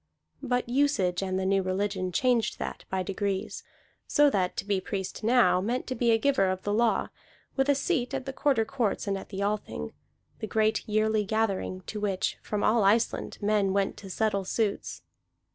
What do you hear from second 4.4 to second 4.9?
to be